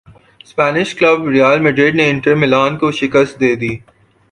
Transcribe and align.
Spanish 0.45 0.93
club 0.95 1.27
Real 1.27 1.59
Madrid 1.59 1.95
نے 1.95 2.09
Inter 2.09 2.35
Milan 2.35 2.77
کو 2.77 2.91
شکست 2.99 3.39
دے 3.41 3.53
دی 3.55 3.73